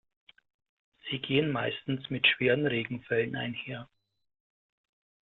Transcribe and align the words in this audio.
Sie 1.11 1.19
gehen 1.19 1.51
meistens 1.51 2.09
mit 2.09 2.25
schweren 2.25 2.65
Regenfällen 2.65 3.35
einher. 3.35 3.87